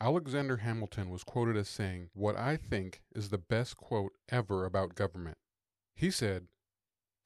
Alexander 0.00 0.58
Hamilton 0.58 1.10
was 1.10 1.24
quoted 1.24 1.56
as 1.56 1.68
saying 1.68 2.10
what 2.14 2.36
I 2.36 2.56
think 2.56 3.02
is 3.16 3.30
the 3.30 3.38
best 3.38 3.76
quote 3.76 4.12
ever 4.28 4.64
about 4.64 4.94
government. 4.94 5.38
He 5.96 6.12
said, 6.12 6.46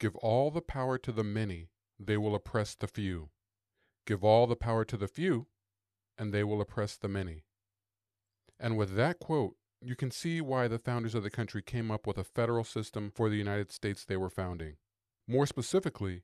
Give 0.00 0.16
all 0.16 0.50
the 0.50 0.62
power 0.62 0.96
to 0.98 1.12
the 1.12 1.22
many, 1.22 1.68
they 1.98 2.16
will 2.16 2.34
oppress 2.34 2.74
the 2.74 2.88
few. 2.88 3.28
Give 4.06 4.24
all 4.24 4.46
the 4.46 4.56
power 4.56 4.86
to 4.86 4.96
the 4.96 5.06
few, 5.06 5.48
and 6.16 6.32
they 6.32 6.42
will 6.42 6.62
oppress 6.62 6.96
the 6.96 7.08
many. 7.08 7.44
And 8.58 8.78
with 8.78 8.94
that 8.96 9.18
quote, 9.18 9.56
you 9.82 9.94
can 9.94 10.10
see 10.10 10.40
why 10.40 10.66
the 10.66 10.78
founders 10.78 11.14
of 11.14 11.22
the 11.22 11.30
country 11.30 11.60
came 11.60 11.90
up 11.90 12.06
with 12.06 12.16
a 12.16 12.24
federal 12.24 12.64
system 12.64 13.12
for 13.14 13.28
the 13.28 13.36
United 13.36 13.70
States 13.70 14.04
they 14.04 14.16
were 14.16 14.30
founding. 14.30 14.76
More 15.28 15.46
specifically, 15.46 16.22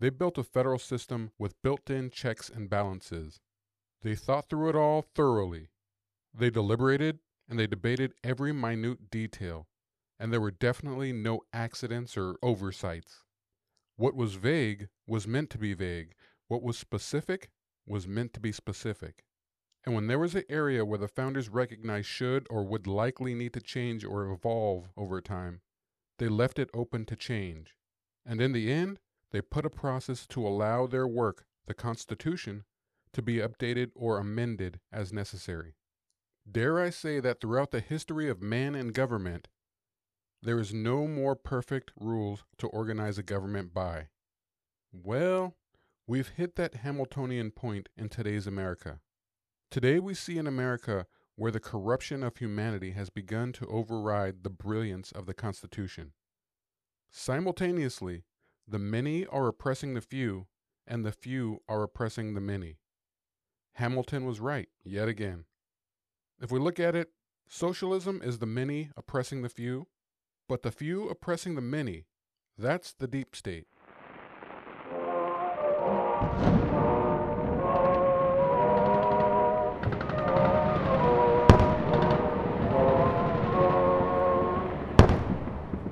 they 0.00 0.08
built 0.08 0.38
a 0.38 0.42
federal 0.42 0.78
system 0.78 1.32
with 1.38 1.60
built 1.62 1.90
in 1.90 2.10
checks 2.10 2.48
and 2.48 2.70
balances. 2.70 3.40
They 4.02 4.14
thought 4.14 4.48
through 4.48 4.70
it 4.70 4.76
all 4.76 5.02
thoroughly. 5.02 5.68
They 6.34 6.50
deliberated 6.50 7.18
and 7.48 7.58
they 7.58 7.66
debated 7.66 8.14
every 8.24 8.52
minute 8.52 9.10
detail, 9.10 9.68
and 10.18 10.32
there 10.32 10.40
were 10.40 10.50
definitely 10.50 11.12
no 11.12 11.40
accidents 11.52 12.16
or 12.16 12.36
oversights. 12.42 13.24
What 13.96 14.16
was 14.16 14.34
vague 14.34 14.88
was 15.06 15.28
meant 15.28 15.50
to 15.50 15.58
be 15.58 15.74
vague, 15.74 16.14
what 16.48 16.62
was 16.62 16.78
specific 16.78 17.50
was 17.86 18.08
meant 18.08 18.32
to 18.34 18.40
be 18.40 18.52
specific. 18.52 19.24
And 19.84 19.94
when 19.94 20.06
there 20.06 20.18
was 20.18 20.34
an 20.34 20.44
area 20.48 20.84
where 20.84 20.98
the 20.98 21.08
founders 21.08 21.48
recognized 21.48 22.06
should 22.06 22.46
or 22.48 22.64
would 22.64 22.86
likely 22.86 23.34
need 23.34 23.52
to 23.54 23.60
change 23.60 24.04
or 24.04 24.30
evolve 24.30 24.90
over 24.96 25.20
time, 25.20 25.60
they 26.18 26.28
left 26.28 26.58
it 26.58 26.70
open 26.72 27.04
to 27.06 27.16
change. 27.16 27.74
And 28.24 28.40
in 28.40 28.52
the 28.52 28.70
end, 28.72 29.00
they 29.32 29.40
put 29.40 29.66
a 29.66 29.70
process 29.70 30.26
to 30.28 30.46
allow 30.46 30.86
their 30.86 31.06
work, 31.06 31.46
the 31.66 31.74
Constitution, 31.74 32.64
to 33.12 33.22
be 33.22 33.36
updated 33.36 33.90
or 33.94 34.18
amended 34.18 34.78
as 34.92 35.12
necessary. 35.12 35.74
Dare 36.50 36.80
I 36.80 36.90
say 36.90 37.20
that 37.20 37.40
throughout 37.40 37.70
the 37.70 37.80
history 37.80 38.28
of 38.28 38.42
man 38.42 38.74
and 38.74 38.92
government, 38.92 39.48
there 40.42 40.58
is 40.58 40.74
no 40.74 41.06
more 41.06 41.36
perfect 41.36 41.92
rules 41.96 42.44
to 42.58 42.66
organize 42.68 43.16
a 43.16 43.22
government 43.22 43.72
by. 43.72 44.08
Well, 44.92 45.54
we've 46.06 46.30
hit 46.30 46.56
that 46.56 46.74
Hamiltonian 46.74 47.52
point 47.52 47.88
in 47.96 48.08
today's 48.08 48.46
America. 48.46 49.00
Today 49.70 50.00
we 50.00 50.14
see 50.14 50.36
an 50.38 50.46
America 50.46 51.06
where 51.36 51.52
the 51.52 51.60
corruption 51.60 52.22
of 52.22 52.36
humanity 52.36 52.90
has 52.90 53.08
begun 53.08 53.52
to 53.52 53.66
override 53.66 54.42
the 54.42 54.50
brilliance 54.50 55.12
of 55.12 55.26
the 55.26 55.34
Constitution. 55.34 56.12
Simultaneously, 57.10 58.24
the 58.66 58.78
many 58.78 59.24
are 59.26 59.46
oppressing 59.46 59.94
the 59.94 60.00
few, 60.00 60.46
and 60.86 61.04
the 61.04 61.12
few 61.12 61.62
are 61.68 61.82
oppressing 61.82 62.34
the 62.34 62.40
many. 62.40 62.78
Hamilton 63.74 64.26
was 64.26 64.40
right, 64.40 64.68
yet 64.84 65.08
again. 65.08 65.44
If 66.42 66.50
we 66.50 66.58
look 66.58 66.80
at 66.80 66.96
it, 66.96 67.10
socialism 67.48 68.20
is 68.20 68.40
the 68.40 68.46
many 68.46 68.90
oppressing 68.96 69.42
the 69.42 69.48
few, 69.48 69.86
but 70.48 70.64
the 70.64 70.72
few 70.72 71.08
oppressing 71.08 71.54
the 71.54 71.60
many. 71.60 72.06
That's 72.58 72.92
the 72.92 73.06
deep 73.06 73.36
state. 73.36 73.66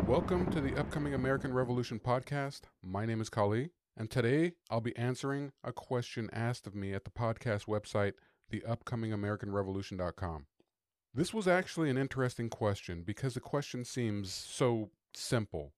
Welcome 0.04 0.50
to 0.50 0.60
the 0.60 0.74
upcoming 0.76 1.14
American 1.14 1.54
Revolution 1.54 2.00
podcast. 2.00 2.62
My 2.82 3.06
name 3.06 3.20
is 3.20 3.30
Kali, 3.30 3.70
and 3.96 4.10
today 4.10 4.54
I'll 4.68 4.80
be 4.80 4.96
answering 4.96 5.52
a 5.62 5.72
question 5.72 6.28
asked 6.32 6.66
of 6.66 6.74
me 6.74 6.92
at 6.92 7.04
the 7.04 7.10
podcast 7.12 7.66
website, 7.66 8.14
theupcomingamericanrevolution.com. 8.50 10.46
This 11.12 11.34
was 11.34 11.48
actually 11.48 11.90
an 11.90 11.98
interesting 11.98 12.48
question 12.48 13.02
because 13.02 13.34
the 13.34 13.40
question 13.40 13.84
seems 13.84 14.32
so 14.32 14.90
simple. 15.14 15.72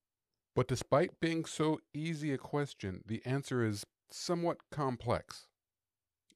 But 0.55 0.67
despite 0.67 1.19
being 1.19 1.45
so 1.45 1.79
easy 1.93 2.31
a 2.31 2.37
question, 2.37 3.03
the 3.07 3.21
answer 3.25 3.65
is 3.65 3.85
somewhat 4.11 4.57
complex. 4.71 5.47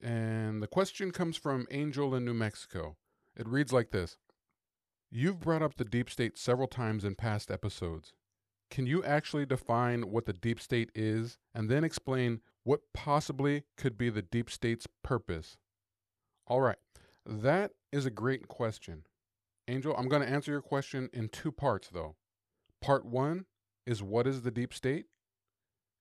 And 0.02 0.62
the 0.62 0.68
question 0.68 1.12
comes 1.12 1.38
from 1.38 1.68
Angel 1.70 2.16
in 2.16 2.26
New 2.26 2.34
Mexico. 2.34 2.98
It 3.36 3.48
reads 3.48 3.72
like 3.72 3.92
this 3.92 4.18
You've 5.10 5.40
brought 5.40 5.62
up 5.62 5.76
the 5.76 5.86
deep 5.86 6.10
state 6.10 6.38
several 6.38 6.68
times 6.68 7.06
in 7.06 7.16
past 7.16 7.52
episodes. 7.52 8.14
Can 8.70 8.86
you 8.86 9.04
actually 9.04 9.46
define 9.46 10.12
what 10.12 10.26
the 10.26 10.34
deep 10.34 10.60
state 10.60 10.92
is 10.94 11.38
and 11.56 11.70
then 11.70 11.84
explain 11.84 12.42
what 12.64 12.82
possibly 12.94 13.64
could 13.78 13.98
be 13.98 14.10
the 14.10 14.22
deep 14.22 14.50
state's 14.50 14.88
purpose? 15.04 15.58
All 16.48 16.62
right, 16.62 16.78
that 17.26 17.72
is 17.92 18.06
a 18.06 18.12
great 18.12 18.48
question. 18.48 19.04
Angel, 19.68 19.94
I'm 19.98 20.08
going 20.08 20.22
to 20.22 20.30
answer 20.30 20.52
your 20.52 20.62
question 20.62 21.10
in 21.14 21.28
two 21.28 21.52
parts, 21.52 21.90
though. 21.90 22.16
Part 22.82 23.06
one 23.06 23.46
is 23.86 24.02
what 24.02 24.26
is 24.28 24.44
the 24.44 24.52
deep 24.52 24.74
state? 24.74 25.06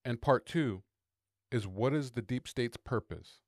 And 0.05 0.23
part 0.23 0.47
two 0.47 0.85
is 1.51 1.67
what 1.67 1.93
is 1.93 2.13
the 2.13 2.23
deep 2.23 2.47
state's 2.47 2.77
purpose? 2.77 3.41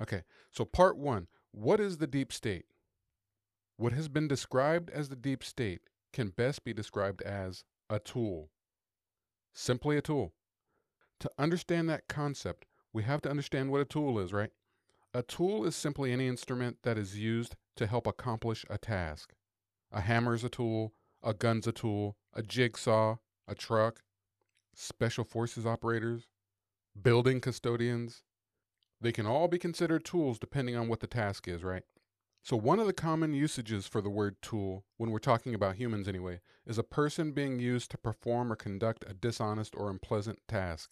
Okay, 0.00 0.22
so 0.52 0.64
part 0.64 0.96
one 0.96 1.26
what 1.50 1.80
is 1.80 1.96
the 1.96 2.06
deep 2.06 2.32
state? 2.32 2.66
What 3.76 3.92
has 3.92 4.08
been 4.08 4.28
described 4.28 4.90
as 4.90 5.08
the 5.08 5.16
deep 5.16 5.42
state 5.42 5.80
can 6.12 6.28
best 6.28 6.64
be 6.64 6.72
described 6.72 7.22
as 7.22 7.64
a 7.90 7.98
tool. 7.98 8.50
Simply 9.54 9.96
a 9.96 10.02
tool. 10.02 10.34
To 11.20 11.30
understand 11.38 11.88
that 11.88 12.08
concept, 12.08 12.66
we 12.92 13.02
have 13.02 13.20
to 13.22 13.30
understand 13.30 13.70
what 13.70 13.80
a 13.80 13.84
tool 13.84 14.18
is, 14.18 14.32
right? 14.32 14.50
A 15.18 15.22
tool 15.24 15.64
is 15.64 15.74
simply 15.74 16.12
any 16.12 16.28
instrument 16.28 16.78
that 16.84 16.96
is 16.96 17.18
used 17.18 17.56
to 17.74 17.88
help 17.88 18.06
accomplish 18.06 18.64
a 18.70 18.78
task. 18.78 19.32
A 19.90 20.02
hammer 20.02 20.32
is 20.32 20.44
a 20.44 20.48
tool, 20.48 20.94
a 21.24 21.34
gun's 21.34 21.66
a 21.66 21.72
tool, 21.72 22.16
a 22.34 22.40
jigsaw, 22.40 23.16
a 23.48 23.56
truck, 23.56 23.98
special 24.76 25.24
forces 25.24 25.66
operators, 25.66 26.28
building 27.02 27.40
custodians. 27.40 28.22
They 29.00 29.10
can 29.10 29.26
all 29.26 29.48
be 29.48 29.58
considered 29.58 30.04
tools 30.04 30.38
depending 30.38 30.76
on 30.76 30.86
what 30.86 31.00
the 31.00 31.08
task 31.08 31.48
is, 31.48 31.64
right? 31.64 31.82
So, 32.44 32.56
one 32.56 32.78
of 32.78 32.86
the 32.86 32.92
common 32.92 33.34
usages 33.34 33.88
for 33.88 34.00
the 34.00 34.08
word 34.08 34.36
tool, 34.40 34.84
when 34.98 35.10
we're 35.10 35.18
talking 35.18 35.52
about 35.52 35.74
humans 35.74 36.06
anyway, 36.06 36.38
is 36.64 36.78
a 36.78 36.84
person 36.84 37.32
being 37.32 37.58
used 37.58 37.90
to 37.90 37.98
perform 37.98 38.52
or 38.52 38.54
conduct 38.54 39.04
a 39.04 39.14
dishonest 39.14 39.74
or 39.76 39.90
unpleasant 39.90 40.38
task. 40.46 40.90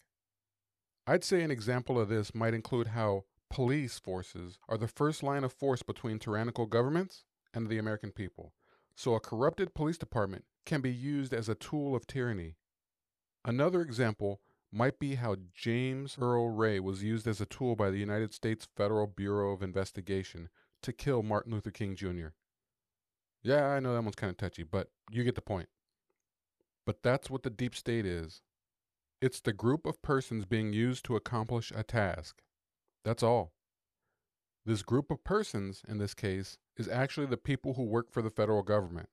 I'd 1.09 1.23
say 1.23 1.43
an 1.43 1.51
example 1.51 1.97
of 1.97 2.09
this 2.09 2.35
might 2.35 2.53
include 2.53 2.87
how 2.87 3.23
police 3.49 3.99
forces 3.99 4.59
are 4.67 4.77
the 4.77 4.87
first 4.87 5.23
line 5.23 5.43
of 5.43 5.53
force 5.53 5.83
between 5.83 6.19
tyrannical 6.19 6.65
governments 6.65 7.23
and 7.53 7.67
the 7.67 7.77
American 7.77 8.11
people. 8.11 8.53
So, 8.95 9.13
a 9.13 9.19
corrupted 9.19 9.73
police 9.73 9.97
department 9.97 10.45
can 10.65 10.81
be 10.81 10.91
used 10.91 11.33
as 11.33 11.47
a 11.47 11.55
tool 11.55 11.95
of 11.95 12.07
tyranny. 12.07 12.55
Another 13.45 13.81
example 13.81 14.41
might 14.71 14.99
be 14.99 15.15
how 15.15 15.37
James 15.53 16.17
Earl 16.19 16.49
Ray 16.49 16.79
was 16.79 17.03
used 17.03 17.27
as 17.27 17.39
a 17.39 17.45
tool 17.45 17.75
by 17.75 17.89
the 17.89 17.99
United 17.99 18.33
States 18.33 18.67
Federal 18.75 19.07
Bureau 19.07 19.53
of 19.53 19.63
Investigation 19.63 20.49
to 20.81 20.91
kill 20.91 21.23
Martin 21.23 21.53
Luther 21.53 21.71
King 21.71 21.95
Jr. 21.95 22.27
Yeah, 23.41 23.67
I 23.67 23.79
know 23.79 23.93
that 23.93 24.03
one's 24.03 24.15
kind 24.15 24.29
of 24.31 24.37
touchy, 24.37 24.63
but 24.63 24.89
you 25.09 25.23
get 25.23 25.35
the 25.35 25.41
point. 25.41 25.69
But 26.85 27.03
that's 27.03 27.29
what 27.29 27.43
the 27.43 27.49
deep 27.49 27.75
state 27.75 28.05
is 28.05 28.41
it's 29.19 29.39
the 29.39 29.53
group 29.53 29.85
of 29.85 30.01
persons 30.01 30.45
being 30.45 30.73
used 30.73 31.03
to 31.05 31.15
accomplish 31.15 31.71
a 31.75 31.83
task. 31.83 32.41
That's 33.07 33.23
all. 33.23 33.53
This 34.65 34.81
group 34.81 35.09
of 35.09 35.23
persons, 35.23 35.81
in 35.87 35.97
this 35.97 36.13
case, 36.13 36.57
is 36.75 36.89
actually 36.89 37.27
the 37.27 37.37
people 37.37 37.75
who 37.75 37.83
work 37.83 38.11
for 38.11 38.21
the 38.21 38.29
federal 38.29 38.63
government. 38.63 39.07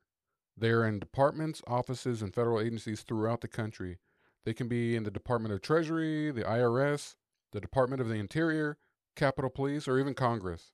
They 0.56 0.70
are 0.70 0.84
in 0.84 0.98
departments, 0.98 1.62
offices, 1.64 2.20
and 2.20 2.34
federal 2.34 2.60
agencies 2.60 3.02
throughout 3.02 3.40
the 3.40 3.46
country. 3.46 3.98
They 4.44 4.52
can 4.52 4.66
be 4.66 4.96
in 4.96 5.04
the 5.04 5.12
Department 5.12 5.54
of 5.54 5.62
Treasury, 5.62 6.32
the 6.32 6.42
IRS, 6.42 7.14
the 7.52 7.60
Department 7.60 8.02
of 8.02 8.08
the 8.08 8.16
Interior, 8.16 8.78
Capitol 9.14 9.48
Police, 9.48 9.86
or 9.86 10.00
even 10.00 10.14
Congress. 10.14 10.72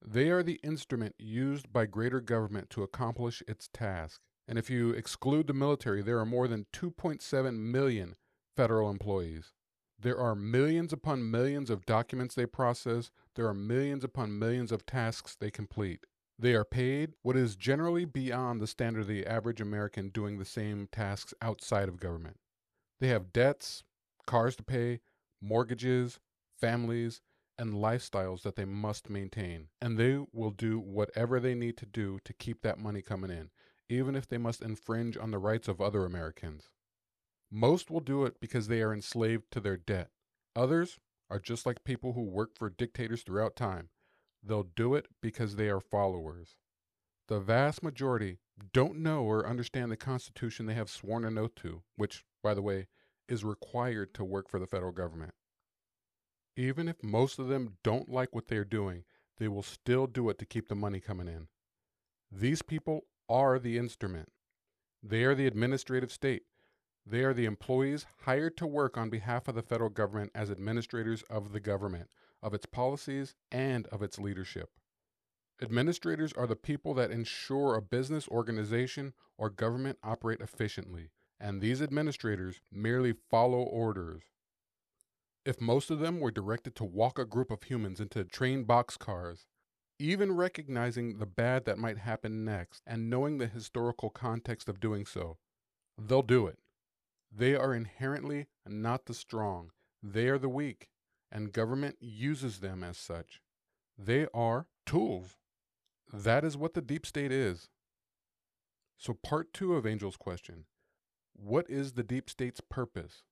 They 0.00 0.30
are 0.30 0.44
the 0.44 0.60
instrument 0.62 1.16
used 1.18 1.72
by 1.72 1.86
greater 1.86 2.20
government 2.20 2.70
to 2.70 2.84
accomplish 2.84 3.42
its 3.48 3.68
task. 3.74 4.20
And 4.46 4.56
if 4.56 4.70
you 4.70 4.90
exclude 4.90 5.48
the 5.48 5.52
military, 5.52 6.00
there 6.00 6.20
are 6.20 6.24
more 6.24 6.46
than 6.46 6.66
2.7 6.72 7.58
million 7.58 8.14
federal 8.56 8.88
employees. 8.88 9.55
There 9.98 10.18
are 10.18 10.34
millions 10.34 10.92
upon 10.92 11.30
millions 11.30 11.70
of 11.70 11.86
documents 11.86 12.34
they 12.34 12.46
process. 12.46 13.10
There 13.34 13.48
are 13.48 13.54
millions 13.54 14.04
upon 14.04 14.38
millions 14.38 14.70
of 14.70 14.84
tasks 14.84 15.34
they 15.34 15.50
complete. 15.50 16.04
They 16.38 16.54
are 16.54 16.66
paid 16.66 17.14
what 17.22 17.36
is 17.36 17.56
generally 17.56 18.04
beyond 18.04 18.60
the 18.60 18.66
standard 18.66 19.00
of 19.00 19.06
the 19.06 19.26
average 19.26 19.60
American 19.60 20.10
doing 20.10 20.38
the 20.38 20.44
same 20.44 20.86
tasks 20.92 21.32
outside 21.40 21.88
of 21.88 21.98
government. 21.98 22.36
They 23.00 23.08
have 23.08 23.32
debts, 23.32 23.84
cars 24.26 24.54
to 24.56 24.62
pay, 24.62 25.00
mortgages, 25.40 26.20
families, 26.60 27.22
and 27.58 27.72
lifestyles 27.72 28.42
that 28.42 28.56
they 28.56 28.66
must 28.66 29.08
maintain. 29.08 29.68
And 29.80 29.96
they 29.96 30.18
will 30.32 30.50
do 30.50 30.78
whatever 30.78 31.40
they 31.40 31.54
need 31.54 31.78
to 31.78 31.86
do 31.86 32.18
to 32.24 32.34
keep 32.34 32.60
that 32.62 32.78
money 32.78 33.00
coming 33.00 33.30
in, 33.30 33.50
even 33.88 34.14
if 34.14 34.26
they 34.28 34.38
must 34.38 34.60
infringe 34.60 35.16
on 35.16 35.30
the 35.30 35.38
rights 35.38 35.68
of 35.68 35.80
other 35.80 36.04
Americans. 36.04 36.68
Most 37.50 37.90
will 37.90 38.00
do 38.00 38.24
it 38.24 38.40
because 38.40 38.68
they 38.68 38.82
are 38.82 38.92
enslaved 38.92 39.50
to 39.52 39.60
their 39.60 39.76
debt. 39.76 40.10
Others 40.54 40.98
are 41.30 41.38
just 41.38 41.66
like 41.66 41.84
people 41.84 42.12
who 42.12 42.22
work 42.22 42.56
for 42.56 42.70
dictators 42.70 43.22
throughout 43.22 43.56
time. 43.56 43.90
they'll 44.42 44.62
do 44.76 44.94
it 44.94 45.06
because 45.20 45.56
they 45.56 45.68
are 45.68 45.80
followers. 45.80 46.56
The 47.28 47.40
vast 47.40 47.82
majority 47.82 48.38
don't 48.72 48.98
know 48.98 49.22
or 49.24 49.46
understand 49.46 49.90
the 49.90 49.96
Constitution 49.96 50.66
they 50.66 50.74
have 50.74 50.88
sworn 50.88 51.24
an 51.24 51.36
oath 51.38 51.54
to, 51.56 51.82
which, 51.96 52.24
by 52.42 52.54
the 52.54 52.62
way, 52.62 52.86
is 53.28 53.44
required 53.44 54.14
to 54.14 54.24
work 54.24 54.48
for 54.48 54.58
the 54.60 54.66
federal 54.66 54.92
government. 54.92 55.34
Even 56.56 56.88
if 56.88 57.02
most 57.02 57.38
of 57.38 57.48
them 57.48 57.76
don't 57.82 58.08
like 58.08 58.34
what 58.34 58.48
they're 58.48 58.64
doing, 58.64 59.04
they 59.38 59.48
will 59.48 59.62
still 59.62 60.06
do 60.06 60.28
it 60.30 60.38
to 60.38 60.46
keep 60.46 60.68
the 60.68 60.74
money 60.74 61.00
coming 61.00 61.28
in. 61.28 61.48
These 62.30 62.62
people 62.62 63.02
are 63.28 63.58
the 63.58 63.76
instrument. 63.76 64.30
They 65.02 65.24
are 65.24 65.34
the 65.34 65.46
administrative 65.46 66.10
state. 66.12 66.42
They 67.08 67.22
are 67.22 67.32
the 67.32 67.44
employees 67.44 68.04
hired 68.22 68.56
to 68.56 68.66
work 68.66 68.98
on 68.98 69.10
behalf 69.10 69.46
of 69.46 69.54
the 69.54 69.62
federal 69.62 69.90
government 69.90 70.32
as 70.34 70.50
administrators 70.50 71.22
of 71.30 71.52
the 71.52 71.60
government, 71.60 72.10
of 72.42 72.52
its 72.52 72.66
policies, 72.66 73.36
and 73.52 73.86
of 73.88 74.02
its 74.02 74.18
leadership. 74.18 74.70
Administrators 75.62 76.32
are 76.32 76.48
the 76.48 76.56
people 76.56 76.94
that 76.94 77.12
ensure 77.12 77.76
a 77.76 77.80
business, 77.80 78.26
organization, 78.28 79.14
or 79.38 79.48
government 79.48 79.98
operate 80.02 80.40
efficiently, 80.40 81.10
and 81.38 81.60
these 81.60 81.80
administrators 81.80 82.60
merely 82.72 83.14
follow 83.30 83.62
orders. 83.62 84.24
If 85.44 85.60
most 85.60 85.92
of 85.92 86.00
them 86.00 86.18
were 86.18 86.32
directed 86.32 86.74
to 86.74 86.84
walk 86.84 87.20
a 87.20 87.24
group 87.24 87.52
of 87.52 87.62
humans 87.62 88.00
into 88.00 88.24
train 88.24 88.64
boxcars, 88.64 89.46
even 90.00 90.32
recognizing 90.32 91.18
the 91.18 91.26
bad 91.26 91.66
that 91.66 91.78
might 91.78 91.98
happen 91.98 92.44
next 92.44 92.82
and 92.84 93.08
knowing 93.08 93.38
the 93.38 93.46
historical 93.46 94.10
context 94.10 94.68
of 94.68 94.80
doing 94.80 95.06
so, 95.06 95.38
they'll 95.96 96.22
do 96.22 96.48
it. 96.48 96.58
They 97.30 97.54
are 97.54 97.74
inherently 97.74 98.46
not 98.66 99.06
the 99.06 99.14
strong, 99.14 99.70
they 100.02 100.28
are 100.28 100.38
the 100.38 100.48
weak, 100.48 100.88
and 101.30 101.52
government 101.52 101.96
uses 102.00 102.60
them 102.60 102.82
as 102.82 102.96
such. 102.96 103.40
They 103.98 104.26
are 104.32 104.66
tools. 104.84 105.36
That 106.12 106.44
is 106.44 106.56
what 106.56 106.74
the 106.74 106.82
deep 106.82 107.04
state 107.04 107.32
is. 107.32 107.68
So, 108.98 109.14
part 109.14 109.52
two 109.52 109.74
of 109.74 109.86
Angel's 109.86 110.16
question 110.16 110.64
What 111.34 111.68
is 111.68 111.92
the 111.92 112.02
deep 112.02 112.30
state's 112.30 112.60
purpose? 112.60 113.22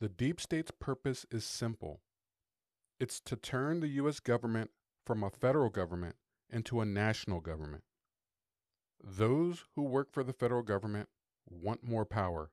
The 0.00 0.08
deep 0.08 0.40
state's 0.40 0.70
purpose 0.70 1.26
is 1.30 1.44
simple 1.44 2.00
it's 3.00 3.18
to 3.20 3.34
turn 3.34 3.80
the 3.80 3.88
U.S. 3.88 4.20
government 4.20 4.70
from 5.06 5.24
a 5.24 5.30
federal 5.30 5.70
government 5.70 6.16
into 6.50 6.80
a 6.80 6.84
national 6.84 7.40
government. 7.40 7.82
Those 9.02 9.64
who 9.74 9.82
work 9.82 10.12
for 10.12 10.22
the 10.22 10.34
federal 10.34 10.62
government 10.62 11.08
want 11.48 11.82
more 11.82 12.04
power. 12.04 12.50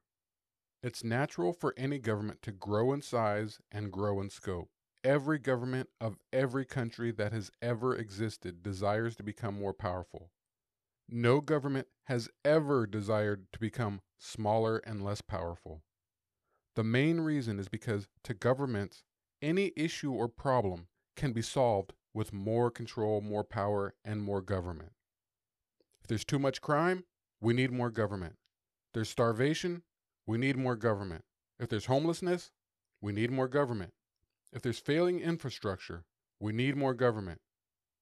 It's 0.87 1.03
natural 1.03 1.51
for 1.51 1.73
any 1.75 1.99
government 1.99 2.41
to 2.43 2.53
grow 2.53 2.93
in 2.93 3.01
size 3.01 3.59
and 3.69 3.91
grow 3.91 4.21
in 4.21 4.29
scope. 4.29 4.69
Every 5.03 5.37
government 5.37 5.89
of 5.99 6.15
every 6.31 6.63
country 6.63 7.11
that 7.11 7.33
has 7.33 7.51
ever 7.61 7.93
existed 7.93 8.63
desires 8.63 9.17
to 9.17 9.23
become 9.23 9.59
more 9.59 9.73
powerful. 9.73 10.31
No 11.09 11.41
government 11.41 11.87
has 12.05 12.29
ever 12.45 12.87
desired 12.87 13.47
to 13.51 13.59
become 13.59 13.99
smaller 14.17 14.77
and 14.77 15.03
less 15.03 15.19
powerful. 15.19 15.81
The 16.77 16.85
main 16.85 17.19
reason 17.19 17.59
is 17.59 17.67
because 17.67 18.07
to 18.23 18.33
governments, 18.33 19.03
any 19.41 19.73
issue 19.75 20.13
or 20.13 20.29
problem 20.29 20.87
can 21.17 21.33
be 21.33 21.41
solved 21.41 21.91
with 22.13 22.31
more 22.31 22.71
control, 22.71 23.19
more 23.19 23.43
power, 23.43 23.93
and 24.05 24.23
more 24.23 24.41
government. 24.41 24.93
If 25.99 26.07
there's 26.07 26.23
too 26.23 26.39
much 26.39 26.61
crime, 26.61 27.03
we 27.41 27.53
need 27.53 27.73
more 27.73 27.89
government. 27.89 28.37
There's 28.93 29.09
starvation, 29.09 29.83
we 30.27 30.37
need 30.37 30.57
more 30.57 30.75
government. 30.75 31.23
If 31.59 31.69
there's 31.69 31.85
homelessness, 31.85 32.51
we 33.01 33.13
need 33.13 33.31
more 33.31 33.47
government. 33.47 33.93
If 34.53 34.61
there's 34.61 34.79
failing 34.79 35.19
infrastructure, 35.19 36.03
we 36.39 36.51
need 36.51 36.75
more 36.75 36.93
government. 36.93 37.41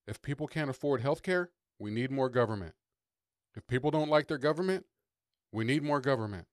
If 0.08 0.22
people 0.22 0.48
can't 0.48 0.70
afford 0.70 1.02
health 1.02 1.24
care, 1.24 1.52
we 1.80 1.92
need 1.92 2.12
more 2.12 2.30
government. 2.30 2.74
If 3.56 3.68
people 3.68 3.92
don't 3.92 4.10
like 4.10 4.28
their 4.28 4.38
government, 4.38 4.86
we 5.52 5.64
need 5.64 5.84
more 5.84 6.02
government. 6.02 6.48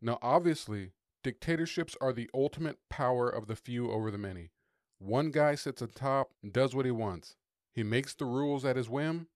Now, 0.00 0.18
obviously, 0.22 0.92
dictatorships 1.24 1.96
are 2.00 2.12
the 2.12 2.30
ultimate 2.32 2.78
power 2.88 3.28
of 3.28 3.46
the 3.46 3.56
few 3.56 3.90
over 3.90 4.10
the 4.10 4.18
many. 4.18 4.50
One 4.98 5.30
guy 5.30 5.54
sits 5.54 5.82
atop 5.82 6.30
and 6.42 6.52
does 6.52 6.74
what 6.74 6.84
he 6.84 6.90
wants. 6.90 7.36
He 7.72 7.82
makes 7.82 8.14
the 8.14 8.26
rules 8.26 8.64
at 8.64 8.76
his 8.76 8.88
whim, 8.88 9.28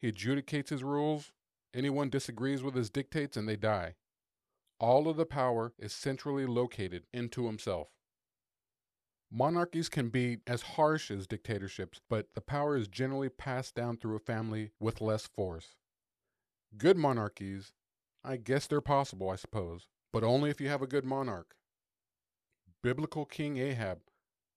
he 0.00 0.10
adjudicates 0.12 0.70
his 0.70 0.84
rules. 0.84 1.32
Anyone 1.74 2.08
disagrees 2.08 2.62
with 2.62 2.74
his 2.74 2.88
dictates 2.88 3.36
and 3.36 3.48
they 3.48 3.56
die. 3.56 3.96
All 4.80 5.08
of 5.08 5.16
the 5.16 5.26
power 5.26 5.72
is 5.78 5.92
centrally 5.92 6.46
located 6.46 7.04
into 7.12 7.46
himself. 7.46 7.88
Monarchies 9.30 9.88
can 9.88 10.08
be 10.08 10.38
as 10.46 10.62
harsh 10.62 11.10
as 11.10 11.26
dictatorships, 11.26 12.00
but 12.08 12.28
the 12.34 12.40
power 12.40 12.76
is 12.76 12.88
generally 12.88 13.28
passed 13.28 13.74
down 13.74 13.96
through 13.96 14.16
a 14.16 14.20
family 14.20 14.70
with 14.80 15.00
less 15.00 15.26
force. 15.26 15.74
Good 16.76 16.96
monarchies, 16.96 17.72
I 18.24 18.36
guess 18.36 18.66
they're 18.66 18.80
possible, 18.80 19.28
I 19.28 19.36
suppose, 19.36 19.88
but 20.12 20.24
only 20.24 20.48
if 20.48 20.60
you 20.60 20.68
have 20.68 20.82
a 20.82 20.86
good 20.86 21.04
monarch. 21.04 21.56
Biblical 22.82 23.26
King 23.26 23.58
Ahab, 23.58 23.98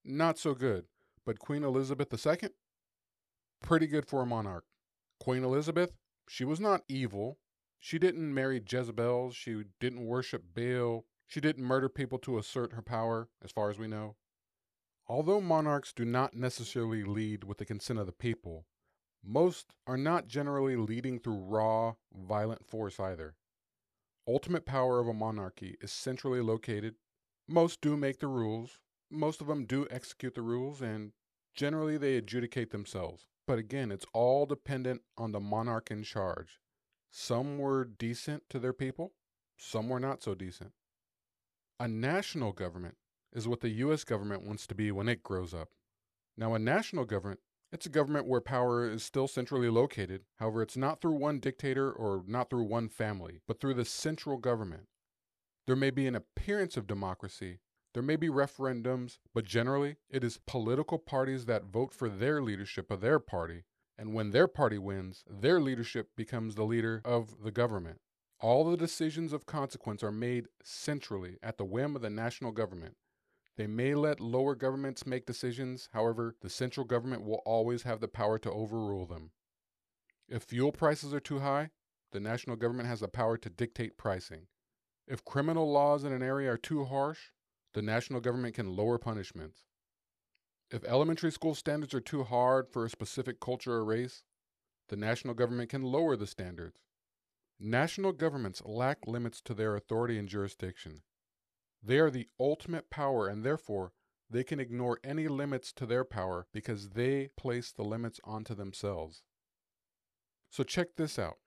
not 0.06 0.38
so 0.38 0.54
good, 0.54 0.86
but 1.26 1.40
Queen 1.40 1.64
Elizabeth 1.64 2.14
II, 2.14 2.50
pretty 3.62 3.88
good 3.88 4.06
for 4.06 4.22
a 4.22 4.26
monarch. 4.26 4.66
Queen 5.20 5.44
Elizabeth, 5.44 5.92
she 6.30 6.46
was 6.46 6.60
not 6.60 6.84
evil, 6.88 7.40
she 7.84 7.98
didn't 7.98 8.32
marry 8.32 8.62
Jezebels. 8.66 9.36
She 9.36 9.64
didn't 9.80 10.06
worship 10.06 10.44
Baal. 10.54 11.06
She 11.26 11.42
didn't 11.42 11.64
murder 11.64 11.90
people 11.90 12.20
to 12.20 12.38
assert 12.38 12.74
her 12.74 12.82
power, 12.84 13.28
as 13.44 13.52
far 13.52 13.72
as 13.72 13.80
we 13.80 13.88
know. 13.88 14.16
Although 15.08 15.42
monarchs 15.42 15.92
do 15.92 16.06
not 16.06 16.36
necessarily 16.36 17.04
lead 17.04 17.44
with 17.44 17.58
the 17.58 17.66
consent 17.66 17.98
of 17.98 18.06
the 18.06 18.12
people, 18.12 18.68
most 19.24 19.74
are 19.88 19.98
not 19.98 20.28
generally 20.28 20.76
leading 20.76 21.20
through 21.20 21.40
raw, 21.40 21.96
violent 22.14 22.64
force 22.64 23.00
either. 23.00 23.34
Ultimate 24.28 24.66
power 24.66 25.00
of 25.00 25.08
a 25.08 25.14
monarchy 25.14 25.76
is 25.82 25.92
centrally 25.92 26.40
located. 26.40 26.96
Most 27.48 27.82
do 27.82 27.98
make 27.98 28.20
the 28.20 28.28
rules, 28.28 28.80
most 29.10 29.42
of 29.42 29.48
them 29.48 29.66
do 29.66 29.88
execute 29.90 30.36
the 30.36 30.44
rules, 30.44 30.84
and 30.84 31.14
generally 31.56 31.98
they 31.98 32.16
adjudicate 32.16 32.70
themselves. 32.70 33.26
But 33.48 33.58
again, 33.58 33.92
it's 33.92 34.06
all 34.14 34.46
dependent 34.46 35.02
on 35.18 35.32
the 35.32 35.40
monarch 35.40 35.90
in 35.90 36.04
charge. 36.04 36.60
Some 37.12 37.58
were 37.58 37.84
decent 37.84 38.44
to 38.50 38.60
their 38.60 38.74
people, 38.74 39.14
some 39.58 39.90
were 39.90 40.00
not 40.00 40.24
so 40.24 40.34
decent. 40.34 40.72
A 41.78 41.88
national 41.88 42.54
government 42.54 42.96
is 43.34 43.50
what 43.50 43.60
the 43.60 43.70
US 43.70 44.06
government 44.06 44.44
wants 44.44 44.66
to 44.68 44.76
be 44.76 44.92
when 44.92 45.10
it 45.10 45.22
grows 45.22 45.54
up. 45.54 45.70
Now, 46.38 46.56
a 46.56 46.60
national 46.60 47.04
government, 47.04 47.42
it's 47.72 47.86
a 47.86 47.90
government 47.90 48.28
where 48.28 48.40
power 48.40 48.90
is 48.90 49.04
still 49.04 49.28
centrally 49.28 49.70
located. 49.70 50.24
However, 50.38 50.62
it's 50.62 50.78
not 50.78 51.02
through 51.02 51.18
one 51.18 51.40
dictator 51.40 51.92
or 51.92 52.24
not 52.26 52.50
through 52.50 52.64
one 52.64 52.88
family, 52.88 53.42
but 53.46 53.60
through 53.60 53.74
the 53.74 53.86
central 53.86 54.38
government. 54.38 54.88
There 55.68 55.76
may 55.76 55.90
be 55.90 56.08
an 56.08 56.16
appearance 56.16 56.78
of 56.78 56.88
democracy, 56.88 57.60
there 57.94 58.04
may 58.04 58.16
be 58.16 58.30
referendums, 58.30 59.20
but 59.34 59.44
generally, 59.44 59.98
it 60.10 60.24
is 60.24 60.40
political 60.48 60.98
parties 60.98 61.46
that 61.46 61.66
vote 61.66 61.94
for 61.94 62.08
their 62.08 62.42
leadership 62.42 62.90
of 62.90 63.02
their 63.02 63.20
party 63.20 63.66
and 64.02 64.16
when 64.16 64.32
their 64.32 64.48
party 64.48 64.80
wins, 64.80 65.24
their 65.30 65.62
leadership 65.62 66.10
becomes 66.18 66.56
the 66.56 66.64
leader 66.64 67.04
of 67.06 67.44
the 67.44 67.52
government. 67.52 68.02
All 68.40 68.64
the 68.64 68.76
decisions 68.76 69.32
of 69.32 69.46
consequence 69.46 70.02
are 70.02 70.12
made 70.12 70.48
centrally 70.64 71.38
at 71.44 71.60
the 71.60 71.66
whim 71.66 71.96
of 71.96 72.02
the 72.02 72.10
national 72.10 72.52
government. 72.52 72.96
They 73.58 73.68
may 73.68 73.94
let 73.94 74.20
lower 74.20 74.56
governments 74.56 75.06
make 75.06 75.28
decisions, 75.28 75.88
however, 75.94 76.36
the 76.42 76.50
central 76.50 76.84
government 76.84 77.24
will 77.24 77.44
always 77.46 77.84
have 77.84 78.00
the 78.00 78.08
power 78.08 78.40
to 78.40 78.52
overrule 78.52 79.06
them. 79.06 79.34
If 80.28 80.46
fuel 80.46 80.72
prices 80.72 81.14
are 81.14 81.20
too 81.20 81.38
high, 81.38 81.70
the 82.12 82.20
national 82.20 82.56
government 82.56 82.90
has 82.90 83.02
the 83.02 83.08
power 83.08 83.38
to 83.38 83.50
dictate 83.52 84.00
pricing. 84.00 84.48
If 85.08 85.24
criminal 85.24 85.72
laws 85.72 86.04
in 86.04 86.12
an 86.12 86.24
area 86.24 86.52
are 86.54 86.58
too 86.58 86.86
harsh, 86.86 87.20
the 87.76 87.84
national 87.84 88.22
government 88.22 88.56
can 88.56 88.76
lower 88.76 88.98
punishments. 88.98 89.60
If 90.72 90.86
elementary 90.86 91.32
school 91.32 91.54
standards 91.54 91.94
are 91.94 92.00
too 92.00 92.24
hard 92.24 92.70
for 92.70 92.86
a 92.86 92.90
specific 92.90 93.42
culture 93.42 93.74
or 93.74 93.84
race, 93.84 94.24
the 94.88 94.96
national 94.96 95.34
government 95.34 95.70
can 95.70 95.84
lower 95.84 96.16
the 96.16 96.26
standards. 96.26 96.80
National 97.60 98.14
governments 98.14 98.62
lack 98.64 99.06
limits 99.06 99.42
to 99.42 99.54
their 99.54 99.76
authority 99.76 100.18
and 100.18 100.30
jurisdiction. 100.30 101.02
They 101.84 102.00
are 102.00 102.10
the 102.10 102.30
ultimate 102.40 102.90
power, 102.90 103.28
and 103.28 103.44
therefore, 103.44 103.92
they 104.30 104.46
can 104.46 104.62
ignore 104.62 105.00
any 105.04 105.28
limits 105.28 105.74
to 105.74 105.86
their 105.86 106.06
power 106.06 106.48
because 106.54 106.92
they 106.92 107.28
place 107.36 107.74
the 107.74 107.84
limits 107.84 108.22
onto 108.24 108.56
themselves. 108.56 109.24
So, 110.50 110.64
check 110.64 110.96
this 110.96 111.20
out. 111.20 111.40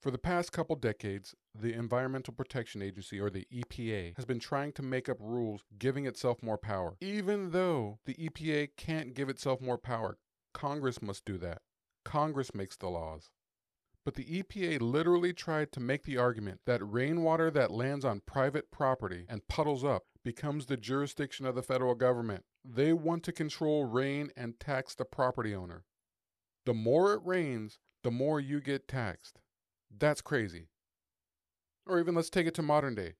For 0.00 0.10
the 0.10 0.18
past 0.18 0.52
couple 0.52 0.76
decades, 0.76 1.34
the 1.54 1.72
Environmental 1.72 2.34
Protection 2.34 2.82
Agency, 2.82 3.18
or 3.18 3.30
the 3.30 3.46
EPA, 3.52 4.14
has 4.16 4.24
been 4.24 4.38
trying 4.38 4.72
to 4.72 4.82
make 4.82 5.08
up 5.08 5.16
rules 5.18 5.64
giving 5.78 6.06
itself 6.06 6.42
more 6.42 6.58
power. 6.58 6.96
Even 7.00 7.50
though 7.50 7.98
the 8.04 8.14
EPA 8.14 8.70
can't 8.76 9.14
give 9.14 9.28
itself 9.28 9.60
more 9.60 9.78
power, 9.78 10.18
Congress 10.52 11.00
must 11.00 11.24
do 11.24 11.38
that. 11.38 11.62
Congress 12.04 12.54
makes 12.54 12.76
the 12.76 12.88
laws. 12.88 13.30
But 14.04 14.14
the 14.14 14.42
EPA 14.42 14.80
literally 14.80 15.32
tried 15.32 15.72
to 15.72 15.80
make 15.80 16.04
the 16.04 16.18
argument 16.18 16.60
that 16.66 16.86
rainwater 16.88 17.50
that 17.50 17.72
lands 17.72 18.04
on 18.04 18.20
private 18.20 18.70
property 18.70 19.26
and 19.28 19.48
puddles 19.48 19.82
up 19.82 20.04
becomes 20.22 20.66
the 20.66 20.76
jurisdiction 20.76 21.46
of 21.46 21.56
the 21.56 21.62
federal 21.62 21.96
government. 21.96 22.44
They 22.64 22.92
want 22.92 23.24
to 23.24 23.32
control 23.32 23.84
rain 23.84 24.30
and 24.36 24.60
tax 24.60 24.94
the 24.94 25.04
property 25.04 25.54
owner. 25.54 25.84
The 26.66 26.74
more 26.74 27.14
it 27.14 27.20
rains, 27.24 27.78
the 28.04 28.12
more 28.12 28.38
you 28.38 28.60
get 28.60 28.86
taxed. 28.86 29.40
That's 29.98 30.20
crazy. 30.20 30.66
Or 31.86 31.98
even 32.00 32.14
let's 32.14 32.30
take 32.30 32.46
it 32.46 32.54
to 32.54 32.62
modern 32.62 32.94
day. 32.94 33.14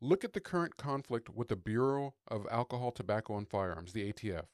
Look 0.00 0.24
at 0.24 0.32
the 0.32 0.40
current 0.40 0.76
conflict 0.76 1.30
with 1.30 1.48
the 1.48 1.56
Bureau 1.56 2.14
of 2.28 2.46
Alcohol, 2.50 2.92
Tobacco, 2.92 3.36
and 3.36 3.48
Firearms, 3.48 3.92
the 3.92 4.12
ATF. 4.12 4.46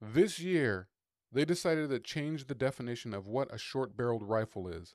This 0.00 0.40
year, 0.40 0.88
they 1.30 1.44
decided 1.44 1.90
to 1.90 2.00
change 2.00 2.46
the 2.46 2.54
definition 2.54 3.14
of 3.14 3.26
what 3.26 3.54
a 3.54 3.58
short 3.58 3.96
barreled 3.96 4.22
rifle 4.22 4.66
is. 4.66 4.94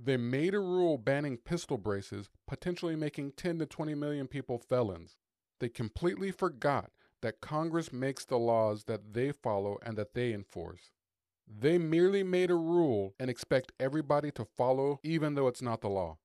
They 0.00 0.16
made 0.16 0.54
a 0.54 0.60
rule 0.60 0.96
banning 0.96 1.36
pistol 1.36 1.76
braces, 1.76 2.30
potentially 2.46 2.94
making 2.94 3.32
10 3.32 3.58
to 3.58 3.66
20 3.66 3.94
million 3.96 4.28
people 4.28 4.58
felons. 4.58 5.16
They 5.58 5.68
completely 5.68 6.30
forgot 6.30 6.92
that 7.20 7.40
Congress 7.40 7.92
makes 7.92 8.24
the 8.24 8.38
laws 8.38 8.84
that 8.84 9.12
they 9.12 9.32
follow 9.32 9.78
and 9.82 9.98
that 9.98 10.14
they 10.14 10.32
enforce. 10.32 10.92
They 11.50 11.78
merely 11.78 12.22
made 12.22 12.50
a 12.50 12.56
rule 12.56 13.14
and 13.18 13.30
expect 13.30 13.72
everybody 13.80 14.30
to 14.32 14.44
follow, 14.44 15.00
even 15.02 15.34
though 15.34 15.48
it's 15.48 15.62
not 15.62 15.80
the 15.80 15.88
law. 15.88 16.18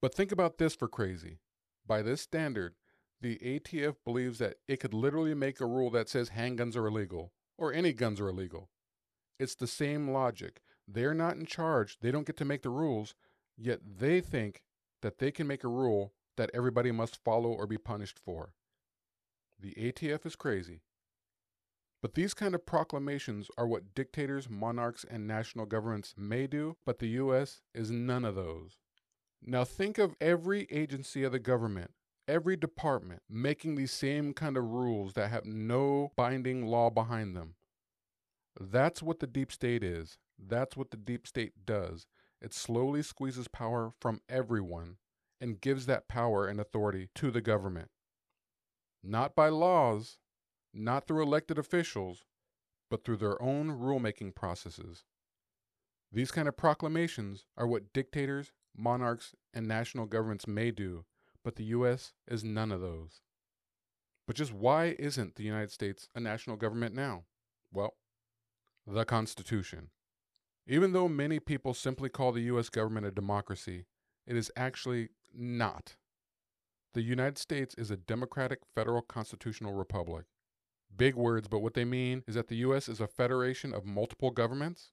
But 0.00 0.14
think 0.14 0.30
about 0.30 0.58
this 0.58 0.76
for 0.76 0.88
crazy. 0.88 1.40
By 1.84 2.02
this 2.02 2.20
standard, 2.20 2.74
the 3.20 3.38
ATF 3.38 3.96
believes 4.04 4.38
that 4.38 4.56
it 4.68 4.78
could 4.78 4.94
literally 4.94 5.34
make 5.34 5.60
a 5.60 5.66
rule 5.66 5.90
that 5.90 6.08
says 6.08 6.30
handguns 6.30 6.76
are 6.76 6.86
illegal, 6.86 7.32
or 7.58 7.72
any 7.72 7.92
guns 7.92 8.20
are 8.20 8.28
illegal. 8.28 8.70
It's 9.38 9.54
the 9.54 9.66
same 9.66 10.10
logic. 10.10 10.60
They're 10.86 11.14
not 11.14 11.36
in 11.36 11.46
charge, 11.46 11.98
they 12.00 12.10
don't 12.10 12.26
get 12.26 12.36
to 12.36 12.44
make 12.44 12.62
the 12.62 12.70
rules, 12.70 13.14
yet 13.56 13.80
they 13.98 14.20
think 14.20 14.62
that 15.02 15.18
they 15.18 15.32
can 15.32 15.46
make 15.46 15.64
a 15.64 15.68
rule 15.68 16.12
that 16.36 16.50
everybody 16.54 16.92
must 16.92 17.22
follow 17.24 17.50
or 17.50 17.66
be 17.66 17.78
punished 17.78 18.18
for. 18.18 18.52
The 19.58 19.74
ATF 19.74 20.24
is 20.26 20.36
crazy. 20.36 20.82
But 22.06 22.14
these 22.14 22.34
kind 22.34 22.54
of 22.54 22.64
proclamations 22.64 23.50
are 23.58 23.66
what 23.66 23.92
dictators, 23.92 24.48
monarchs, 24.48 25.04
and 25.10 25.26
national 25.26 25.66
governments 25.66 26.14
may 26.16 26.46
do, 26.46 26.76
but 26.86 27.00
the 27.00 27.08
US 27.08 27.62
is 27.74 27.90
none 27.90 28.24
of 28.24 28.36
those. 28.36 28.78
Now 29.42 29.64
think 29.64 29.98
of 29.98 30.14
every 30.20 30.68
agency 30.70 31.24
of 31.24 31.32
the 31.32 31.40
government, 31.40 31.90
every 32.28 32.56
department 32.56 33.22
making 33.28 33.74
these 33.74 33.90
same 33.90 34.34
kind 34.34 34.56
of 34.56 34.62
rules 34.62 35.14
that 35.14 35.32
have 35.32 35.46
no 35.46 36.12
binding 36.14 36.64
law 36.64 36.90
behind 36.90 37.36
them. 37.36 37.56
That's 38.60 39.02
what 39.02 39.18
the 39.18 39.26
deep 39.26 39.50
state 39.50 39.82
is. 39.82 40.16
That's 40.38 40.76
what 40.76 40.92
the 40.92 40.96
deep 40.96 41.26
state 41.26 41.66
does. 41.66 42.06
It 42.40 42.54
slowly 42.54 43.02
squeezes 43.02 43.48
power 43.48 43.94
from 44.00 44.20
everyone 44.28 44.98
and 45.40 45.60
gives 45.60 45.86
that 45.86 46.06
power 46.06 46.46
and 46.46 46.60
authority 46.60 47.08
to 47.16 47.32
the 47.32 47.40
government. 47.40 47.90
Not 49.02 49.34
by 49.34 49.48
laws, 49.48 50.18
not 50.76 51.06
through 51.06 51.22
elected 51.22 51.58
officials, 51.58 52.24
but 52.90 53.04
through 53.04 53.16
their 53.16 53.40
own 53.42 53.70
rulemaking 53.70 54.34
processes. 54.34 55.04
These 56.12 56.30
kind 56.30 56.48
of 56.48 56.56
proclamations 56.56 57.46
are 57.56 57.66
what 57.66 57.92
dictators, 57.92 58.52
monarchs, 58.76 59.34
and 59.52 59.66
national 59.66 60.06
governments 60.06 60.46
may 60.46 60.70
do, 60.70 61.04
but 61.42 61.56
the 61.56 61.64
U.S. 61.64 62.12
is 62.28 62.44
none 62.44 62.70
of 62.70 62.80
those. 62.80 63.20
But 64.26 64.36
just 64.36 64.52
why 64.52 64.96
isn't 64.98 65.36
the 65.36 65.44
United 65.44 65.70
States 65.70 66.08
a 66.14 66.20
national 66.20 66.56
government 66.56 66.94
now? 66.94 67.24
Well, 67.72 67.94
the 68.86 69.04
Constitution. 69.04 69.90
Even 70.66 70.92
though 70.92 71.08
many 71.08 71.38
people 71.38 71.74
simply 71.74 72.08
call 72.08 72.32
the 72.32 72.42
U.S. 72.42 72.68
government 72.68 73.06
a 73.06 73.10
democracy, 73.10 73.86
it 74.26 74.36
is 74.36 74.50
actually 74.56 75.10
not. 75.32 75.96
The 76.94 77.02
United 77.02 77.38
States 77.38 77.74
is 77.76 77.90
a 77.90 77.96
democratic 77.96 78.60
federal 78.74 79.02
constitutional 79.02 79.74
republic. 79.74 80.24
Big 80.94 81.14
words, 81.14 81.48
but 81.48 81.60
what 81.60 81.74
they 81.74 81.84
mean 81.84 82.22
is 82.26 82.34
that 82.34 82.48
the 82.48 82.56
U.S. 82.56 82.88
is 82.88 83.00
a 83.00 83.06
federation 83.06 83.74
of 83.74 83.84
multiple 83.84 84.30
governments. 84.30 84.92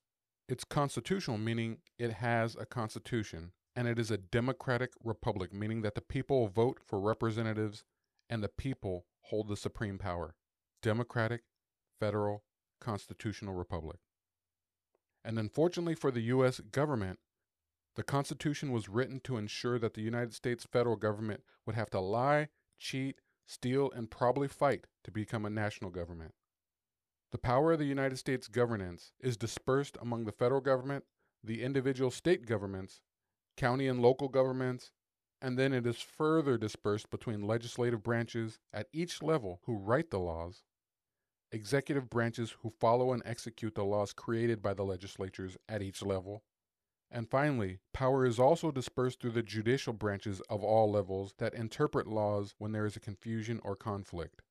It's 0.49 0.63
constitutional, 0.63 1.37
meaning 1.37 1.77
it 1.97 2.11
has 2.11 2.55
a 2.55 2.65
constitution, 2.65 3.53
and 3.75 3.87
it 3.87 3.97
is 3.97 4.11
a 4.11 4.17
democratic 4.17 4.91
republic, 5.03 5.53
meaning 5.53 5.81
that 5.81 5.95
the 5.95 6.01
people 6.01 6.47
vote 6.47 6.79
for 6.85 6.99
representatives 6.99 7.83
and 8.29 8.43
the 8.43 8.49
people 8.49 9.05
hold 9.21 9.47
the 9.47 9.55
supreme 9.55 9.97
power. 9.97 10.35
Democratic, 10.81 11.43
federal, 11.99 12.43
constitutional 12.81 13.53
republic. 13.53 13.99
And 15.23 15.39
unfortunately 15.39 15.95
for 15.95 16.11
the 16.11 16.21
U.S. 16.23 16.59
government, 16.59 17.19
the 17.95 18.03
Constitution 18.03 18.71
was 18.71 18.89
written 18.89 19.21
to 19.21 19.37
ensure 19.37 19.79
that 19.79 19.93
the 19.93 20.01
United 20.01 20.33
States 20.33 20.65
federal 20.69 20.95
government 20.95 21.43
would 21.65 21.75
have 21.75 21.89
to 21.91 21.99
lie, 21.99 22.49
cheat, 22.79 23.21
steal, 23.45 23.91
and 23.91 24.09
probably 24.09 24.47
fight 24.47 24.85
to 25.03 25.11
become 25.11 25.45
a 25.45 25.49
national 25.49 25.91
government. 25.91 26.33
The 27.31 27.37
power 27.37 27.73
of 27.73 27.79
the 27.79 27.85
United 27.85 28.17
States 28.17 28.47
governance 28.47 29.11
is 29.19 29.37
dispersed 29.37 29.97
among 30.01 30.25
the 30.25 30.31
federal 30.31 30.61
government, 30.61 31.05
the 31.43 31.63
individual 31.63 32.11
state 32.11 32.45
governments, 32.45 33.01
county 33.57 33.87
and 33.87 34.01
local 34.01 34.27
governments, 34.27 34.91
and 35.41 35.57
then 35.57 35.73
it 35.73 35.85
is 35.85 35.97
further 35.97 36.57
dispersed 36.57 37.09
between 37.09 37.41
legislative 37.41 38.03
branches 38.03 38.59
at 38.71 38.87
each 38.93 39.21
level 39.21 39.59
who 39.65 39.77
write 39.77 40.09
the 40.09 40.19
laws 40.19 40.63
executive 41.53 42.09
branches 42.09 42.55
who 42.61 42.69
follow 42.69 43.13
and 43.13 43.21
execute 43.25 43.75
the 43.75 43.85
laws 43.85 44.11
created 44.11 44.61
by 44.61 44.73
the 44.73 44.83
legislatures 44.83 45.55
at 45.69 45.81
each 45.81 46.01
level. 46.01 46.43
And 47.13 47.29
finally, 47.29 47.77
power 47.93 48.25
is 48.25 48.39
also 48.39 48.71
dispersed 48.71 49.21
through 49.21 49.33
the 49.33 49.43
judicial 49.43 49.93
branches 49.93 50.41
of 50.49 50.63
all 50.63 50.91
levels 50.91 51.35
that 51.37 51.53
interpret 51.53 52.07
laws 52.07 52.55
when 52.57 52.71
there 52.71 52.87
is 52.87 52.95
a 52.95 52.99
confusion 52.99 53.61
or 53.63 53.75
conflict. 53.75 54.41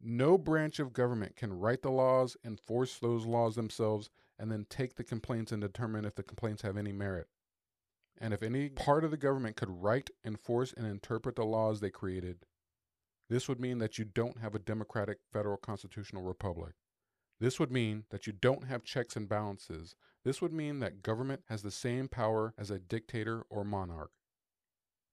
No 0.00 0.38
branch 0.38 0.78
of 0.78 0.92
government 0.92 1.34
can 1.34 1.52
write 1.52 1.82
the 1.82 1.90
laws, 1.90 2.36
enforce 2.44 2.98
those 2.98 3.26
laws 3.26 3.56
themselves, 3.56 4.10
and 4.38 4.50
then 4.50 4.64
take 4.70 4.94
the 4.94 5.02
complaints 5.02 5.50
and 5.50 5.60
determine 5.60 6.04
if 6.04 6.14
the 6.14 6.22
complaints 6.22 6.62
have 6.62 6.76
any 6.76 6.92
merit. 6.92 7.26
And 8.16 8.32
if 8.32 8.44
any 8.44 8.68
part 8.68 9.02
of 9.02 9.10
the 9.10 9.16
government 9.16 9.56
could 9.56 9.82
write, 9.82 10.10
enforce, 10.24 10.72
and 10.72 10.86
interpret 10.86 11.34
the 11.34 11.44
laws 11.44 11.80
they 11.80 11.90
created, 11.90 12.46
this 13.28 13.48
would 13.48 13.58
mean 13.58 13.78
that 13.78 13.98
you 13.98 14.04
don't 14.04 14.38
have 14.38 14.54
a 14.54 14.60
democratic 14.60 15.18
federal 15.32 15.56
constitutional 15.56 16.22
republic. 16.22 16.74
This 17.42 17.58
would 17.58 17.72
mean 17.72 18.04
that 18.10 18.28
you 18.28 18.32
don't 18.32 18.68
have 18.68 18.84
checks 18.84 19.16
and 19.16 19.28
balances. 19.28 19.96
This 20.24 20.40
would 20.40 20.52
mean 20.52 20.78
that 20.78 21.02
government 21.02 21.42
has 21.48 21.62
the 21.62 21.72
same 21.72 22.06
power 22.06 22.54
as 22.56 22.70
a 22.70 22.78
dictator 22.78 23.42
or 23.50 23.64
monarch. 23.64 24.12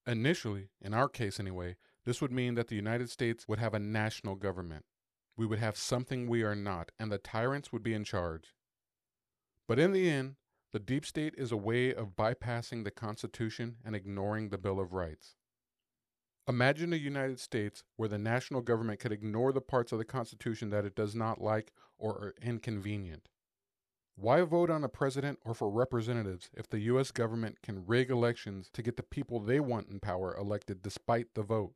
Initially, 0.06 0.70
in 0.80 0.94
our 0.94 1.10
case 1.10 1.40
anyway, 1.40 1.76
this 2.06 2.22
would 2.22 2.32
mean 2.32 2.54
that 2.54 2.68
the 2.68 2.76
United 2.76 3.10
States 3.10 3.48
would 3.48 3.58
have 3.58 3.74
a 3.74 3.80
national 3.80 4.36
government. 4.36 4.86
We 5.38 5.48
would 5.48 5.58
have 5.58 5.76
something 5.76 6.28
we 6.28 6.44
are 6.44 6.54
not, 6.54 6.92
and 7.00 7.12
the 7.12 7.18
tyrants 7.18 7.74
would 7.74 7.82
be 7.82 7.96
in 7.96 8.04
charge. 8.04 8.54
But 9.68 9.80
in 9.80 9.92
the 9.92 10.08
end, 10.08 10.36
the 10.72 10.78
deep 10.78 11.08
state 11.08 11.34
is 11.36 11.52
a 11.52 11.58
way 11.58 11.96
of 11.96 12.16
bypassing 12.16 12.84
the 12.84 12.92
Constitution 12.92 13.78
and 13.84 13.96
ignoring 13.96 14.50
the 14.50 14.60
Bill 14.60 14.80
of 14.80 14.94
Rights. 14.94 15.34
Imagine 16.50 16.94
a 16.94 16.96
United 16.96 17.40
States 17.40 17.84
where 17.96 18.10
the 18.10 18.18
national 18.18 18.62
government 18.62 19.00
could 19.00 19.12
ignore 19.12 19.54
the 19.54 19.62
parts 19.62 19.92
of 19.92 20.00
the 20.00 20.06
Constitution 20.06 20.72
that 20.72 20.84
it 20.84 20.96
does 20.96 21.14
not 21.14 21.40
like 21.40 21.72
or 22.00 22.14
are 22.14 22.34
inconvenient. 22.42 23.30
Why 24.16 24.42
vote 24.42 24.72
on 24.72 24.84
a 24.84 24.90
president 24.90 25.38
or 25.46 25.54
for 25.54 25.70
representatives 25.70 26.50
if 26.58 26.68
the 26.68 26.80
U.S. 26.80 27.12
government 27.12 27.62
can 27.62 27.86
rig 27.86 28.10
elections 28.10 28.72
to 28.74 28.82
get 28.82 28.98
the 28.98 29.04
people 29.04 29.40
they 29.40 29.60
want 29.60 29.90
in 29.90 30.00
power 30.00 30.36
elected 30.36 30.82
despite 30.82 31.36
the 31.36 31.44
vote? 31.44 31.76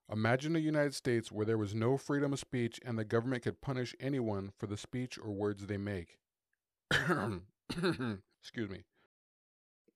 Imagine 0.09 0.55
a 0.55 0.59
United 0.59 0.95
States 0.95 1.29
where 1.29 1.45
there 1.45 1.57
was 1.57 1.75
no 1.75 1.97
freedom 1.97 2.31
of 2.31 2.39
speech 2.39 2.79
and 2.85 2.97
the 2.97 3.03
government 3.03 3.43
could 3.43 3.59
punish 3.59 3.93
anyone 3.99 4.53
for 4.57 4.67
the 4.67 4.77
speech 4.77 5.19
or 5.21 5.31
words 5.31 5.65
they 5.65 5.75
make. 5.75 6.19
Excuse 6.89 8.69
me 8.69 8.85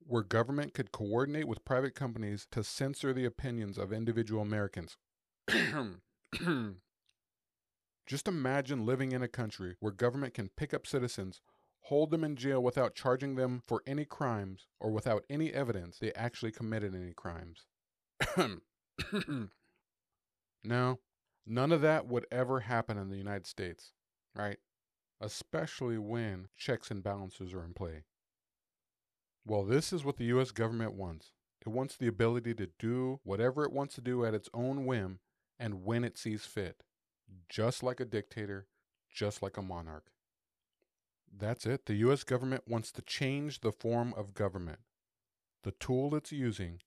where 0.07 0.23
government 0.23 0.73
could 0.73 0.91
coordinate 0.91 1.47
with 1.47 1.65
private 1.65 1.95
companies 1.95 2.47
to 2.51 2.63
censor 2.63 3.13
the 3.13 3.25
opinions 3.25 3.77
of 3.77 3.93
individual 3.93 4.41
Americans. 4.41 4.97
Just 8.07 8.27
imagine 8.27 8.85
living 8.85 9.11
in 9.11 9.21
a 9.21 9.27
country 9.27 9.75
where 9.79 9.91
government 9.91 10.33
can 10.33 10.49
pick 10.49 10.73
up 10.73 10.87
citizens, 10.87 11.41
hold 11.81 12.11
them 12.11 12.23
in 12.23 12.35
jail 12.35 12.61
without 12.61 12.95
charging 12.95 13.35
them 13.35 13.61
for 13.67 13.81
any 13.85 14.05
crimes 14.05 14.67
or 14.79 14.91
without 14.91 15.23
any 15.29 15.53
evidence 15.53 15.97
they 15.97 16.11
actually 16.13 16.51
committed 16.51 16.95
any 16.95 17.13
crimes. 17.13 17.67
no, 20.63 20.99
none 21.45 21.71
of 21.71 21.81
that 21.81 22.07
would 22.07 22.25
ever 22.31 22.61
happen 22.61 22.97
in 22.97 23.09
the 23.09 23.17
United 23.17 23.47
States, 23.47 23.93
right? 24.35 24.57
Especially 25.19 25.97
when 25.97 26.47
checks 26.57 26.91
and 26.91 27.03
balances 27.03 27.53
are 27.53 27.63
in 27.63 27.73
play. 27.73 28.03
Well, 29.45 29.63
this 29.63 29.91
is 29.91 30.05
what 30.05 30.17
the 30.17 30.25
U.S. 30.25 30.51
government 30.51 30.93
wants. 30.93 31.33
It 31.65 31.69
wants 31.69 31.95
the 31.95 32.07
ability 32.07 32.53
to 32.55 32.69
do 32.79 33.19
whatever 33.23 33.63
it 33.63 33.71
wants 33.71 33.95
to 33.95 34.01
do 34.01 34.25
at 34.25 34.33
its 34.33 34.49
own 34.53 34.85
whim 34.85 35.19
and 35.59 35.83
when 35.83 36.03
it 36.03 36.17
sees 36.17 36.45
fit, 36.45 36.83
just 37.49 37.83
like 37.83 37.99
a 37.99 38.05
dictator, 38.05 38.67
just 39.11 39.43
like 39.43 39.57
a 39.57 39.61
monarch. 39.61 40.05
That's 41.35 41.65
it. 41.65 41.85
The 41.85 41.95
U.S. 41.95 42.23
government 42.23 42.63
wants 42.67 42.91
to 42.93 43.01
change 43.01 43.61
the 43.61 43.71
form 43.71 44.13
of 44.17 44.33
government. 44.33 44.79
The 45.63 45.71
tool 45.71 46.15
it's 46.15 46.31
using 46.31 46.79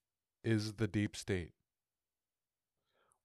is 0.43 0.73
the 0.73 0.87
deep 0.87 1.15
state. 1.15 1.51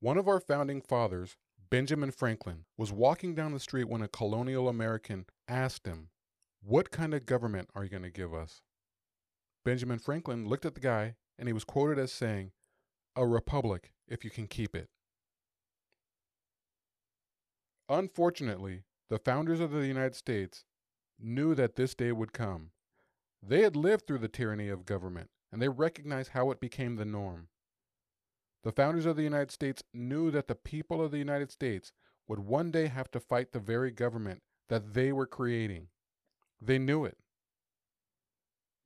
One 0.00 0.16
of 0.16 0.28
our 0.28 0.40
founding 0.40 0.80
fathers, 0.80 1.36
Benjamin 1.68 2.10
Franklin, 2.10 2.64
was 2.76 2.92
walking 2.92 3.34
down 3.34 3.52
the 3.52 3.60
street 3.60 3.88
when 3.88 4.02
a 4.02 4.08
colonial 4.08 4.68
American 4.68 5.26
asked 5.46 5.86
him, 5.86 6.08
What 6.62 6.90
kind 6.90 7.12
of 7.12 7.26
government 7.26 7.68
are 7.74 7.84
you 7.84 7.90
going 7.90 8.02
to 8.04 8.10
give 8.10 8.32
us? 8.32 8.62
Benjamin 9.64 9.98
Franklin 9.98 10.48
looked 10.48 10.64
at 10.64 10.74
the 10.74 10.80
guy 10.80 11.16
and 11.38 11.48
he 11.48 11.52
was 11.52 11.64
quoted 11.64 11.98
as 11.98 12.12
saying, 12.12 12.52
A 13.16 13.26
republic 13.26 13.92
if 14.08 14.24
you 14.24 14.30
can 14.30 14.46
keep 14.46 14.74
it. 14.74 14.88
Unfortunately, 17.88 18.84
the 19.08 19.18
founders 19.18 19.60
of 19.60 19.72
the 19.72 19.86
United 19.86 20.14
States 20.14 20.64
knew 21.18 21.54
that 21.54 21.76
this 21.76 21.94
day 21.94 22.12
would 22.12 22.32
come. 22.32 22.70
They 23.42 23.62
had 23.62 23.74
lived 23.74 24.06
through 24.06 24.18
the 24.18 24.28
tyranny 24.28 24.68
of 24.68 24.86
government, 24.86 25.30
and 25.50 25.60
they 25.60 25.68
recognized 25.68 26.30
how 26.30 26.50
it 26.50 26.60
became 26.60 26.96
the 26.96 27.04
norm. 27.04 27.48
The 28.62 28.72
founders 28.72 29.06
of 29.06 29.16
the 29.16 29.22
United 29.22 29.50
States 29.50 29.82
knew 29.92 30.30
that 30.30 30.46
the 30.46 30.54
people 30.54 31.02
of 31.02 31.10
the 31.10 31.18
United 31.18 31.50
States 31.50 31.92
would 32.28 32.40
one 32.40 32.70
day 32.70 32.86
have 32.86 33.10
to 33.12 33.20
fight 33.20 33.52
the 33.52 33.58
very 33.58 33.90
government 33.90 34.42
that 34.68 34.94
they 34.94 35.12
were 35.12 35.26
creating. 35.26 35.88
They 36.60 36.78
knew 36.78 37.04
it. 37.04 37.16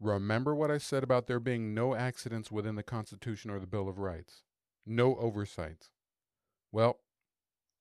Remember 0.05 0.55
what 0.55 0.71
I 0.71 0.77
said 0.77 1.03
about 1.03 1.27
there 1.27 1.41
being 1.41 1.73
no 1.73 1.95
accidents 1.95 2.53
within 2.53 2.75
the 2.75 2.83
Constitution 2.83 3.51
or 3.51 3.59
the 3.59 3.67
Bill 3.67 3.89
of 3.89 3.99
Rights, 3.99 4.43
no 4.85 5.17
oversights. 5.17 5.89
Well, 6.71 6.99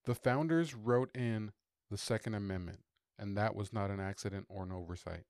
the 0.05 0.15
founders 0.15 0.73
wrote 0.73 1.13
in 1.13 1.51
the 1.91 1.97
Second 1.97 2.35
Amendment, 2.35 2.79
and 3.19 3.35
that 3.37 3.55
was 3.55 3.73
not 3.73 3.89
an 3.89 3.99
accident 3.99 4.45
or 4.47 4.63
an 4.63 4.71
oversight. 4.71 5.25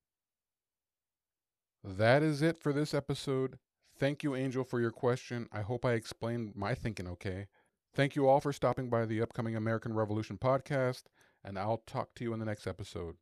That 1.83 2.21
is 2.21 2.43
it 2.43 2.59
for 2.59 2.71
this 2.71 2.93
episode. 2.93 3.57
Thank 3.97 4.21
you, 4.21 4.35
Angel, 4.35 4.63
for 4.63 4.79
your 4.79 4.91
question. 4.91 5.47
I 5.51 5.61
hope 5.61 5.85
I 5.85 5.93
explained 5.93 6.53
my 6.55 6.75
thinking 6.75 7.07
okay. 7.07 7.47
Thank 7.95 8.15
you 8.15 8.27
all 8.27 8.39
for 8.39 8.53
stopping 8.53 8.91
by 8.91 9.07
the 9.07 9.19
upcoming 9.19 9.55
American 9.55 9.93
Revolution 9.93 10.37
podcast, 10.37 11.05
and 11.43 11.57
I'll 11.57 11.81
talk 11.87 12.13
to 12.15 12.23
you 12.23 12.33
in 12.33 12.39
the 12.39 12.45
next 12.45 12.67
episode. 12.67 13.15